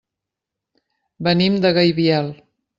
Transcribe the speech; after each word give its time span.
Venim 1.29 1.61
de 1.67 1.75
Gaibiel. 1.79 2.35